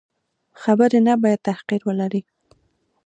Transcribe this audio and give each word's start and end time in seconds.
خبرې 0.61 0.99
نه 1.07 1.13
باید 1.21 1.45
تحقیر 1.49 1.81
ولري. 1.87 2.21